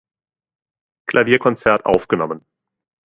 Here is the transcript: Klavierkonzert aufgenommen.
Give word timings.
Klavierkonzert 1.07 1.85
aufgenommen. 1.85 2.43